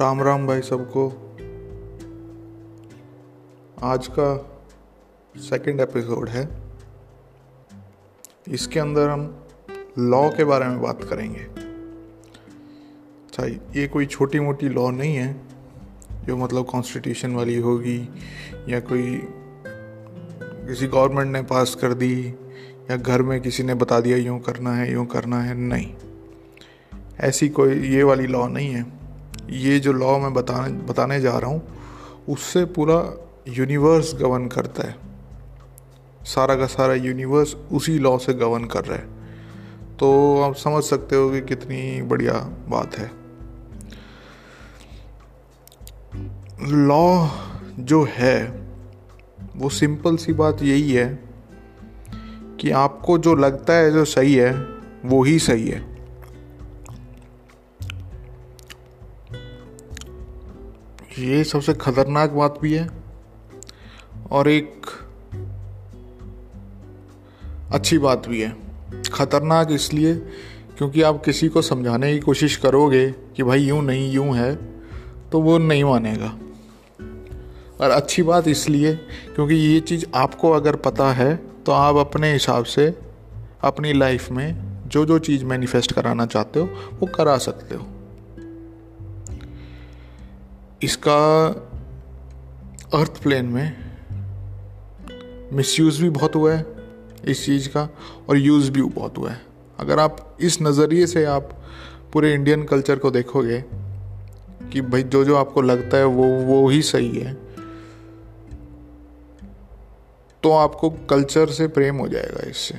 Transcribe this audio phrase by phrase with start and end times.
[0.00, 1.08] राम राम भाई सबको।
[3.82, 4.60] आज का
[5.36, 6.48] सेकंड एपिसोड है।
[8.48, 9.44] इसके अंदर हम
[9.98, 11.40] लॉ के बारे में बात करेंगे।
[13.24, 13.46] अच्छा
[13.80, 15.40] ये कोई छोटी मोटी लॉ नहीं है,
[16.24, 18.08] जो मतलब कॉन्स्टिट्यूशन वाली होगी,
[18.68, 19.22] या कोई
[20.46, 22.34] किसी गवर्नमेंट ने पास कर दी,
[22.90, 25.94] या घर में किसी ने बता दिया, यूँ करना है, यूँ करना है, नहीं।
[27.20, 28.99] ऐसी कोई ये वाली लॉ नहीं है।
[29.50, 31.62] ये जो लॉ मैं बताने बताने जा रहा हूँ,
[32.28, 34.96] उससे पूरा यूनिवर्स गवर्न करता है।
[36.24, 39.08] सारा का सारा यूनिवर्स उसी लॉ से गवर्न कर रहा है।
[39.98, 42.32] तो आप समझ सकते हो कि कितनी बढ़िया
[42.68, 43.10] बात है।
[46.62, 47.28] लॉ
[47.78, 48.62] जो है,
[49.56, 51.24] वो सिंपल सी बात यही है
[52.60, 54.52] कि आपको जो लगता है जो सही है,
[55.04, 55.99] वो ही सही है।
[61.18, 62.88] ये सबसे खतरनाक बात भी है
[64.30, 64.86] और एक
[67.72, 68.54] अच्छी बात भी है।
[69.12, 70.14] खतरनाक इसलिए
[70.78, 74.54] क्योंकि आप किसी को समझाने की कोशिश करोगे कि भाई यूँ नहीं, यूँ है
[75.32, 76.36] तो वो नहीं मानेगा।
[77.80, 78.94] और अच्छी बात इसलिए
[79.34, 82.94] क्योंकि ये चीज़ आपको अगर पता है तो आप अपने हिसाब से
[83.60, 86.66] अपनी लाइफ में जो जो चीज़ मैनिफेस्ट कराना चाहते हो,
[87.00, 87.86] वो करा सकते हो।
[90.82, 91.48] इसका
[92.94, 93.90] अर्थ प्लेन में
[95.52, 96.64] मिसयूज़ भी बहुत हुआ है
[97.24, 97.88] इस चीज़ का
[98.28, 99.40] और यूज़ भी बहुत हुआ है।
[99.78, 101.50] अगर आप इस नज़रिए से आप
[102.12, 103.64] पूरे इंडियन कल्चर को देखोगे
[104.72, 107.34] कि भाई जो जो आपको लगता है वो वो ही सही है
[110.42, 112.74] तो आपको कल्चर से प्रेम हो जाएगा इससे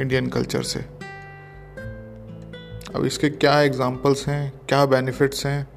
[0.00, 0.80] इंडियन कल्चर से।
[2.94, 5.71] अब इसके क्या एग्जांपल्स हैं, क्या बेनिफिट्स हैं?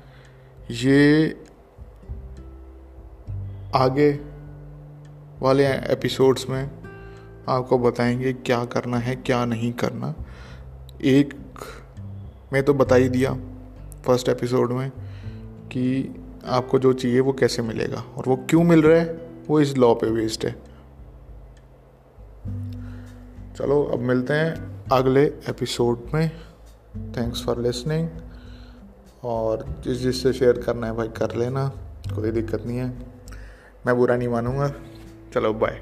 [0.71, 1.27] ये
[3.75, 4.19] आगे
[5.39, 6.71] वाले एपिसोड्स में
[7.49, 10.15] आपको बताएँगे क्या करना है, क्या नहीं करना।
[11.01, 11.33] एक
[12.53, 13.33] मैं तो बता ही दिया
[14.05, 14.89] फ़र्स्ट एपिसोड में
[15.71, 16.15] कि
[16.45, 19.93] आपको जो चाहिए वो कैसे मिलेगा और वो क्यों मिल रहा है, वो इस लॉ
[19.93, 20.51] पे बेस्ड है।
[23.53, 26.31] चलो, अब मिलते हैं अगले एपिसोड में।
[26.97, 28.09] थैंक्स फॉर लिसनिंग
[29.25, 31.67] और जिस जिससे शेयर करना है भाई कर लेना,
[32.15, 32.89] कोई दिक्कत नहीं है।
[33.85, 34.71] मैं बुरा नहीं मानूँगा।
[35.33, 35.81] चलो बाय